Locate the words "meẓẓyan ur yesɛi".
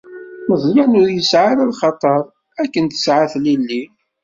0.47-1.45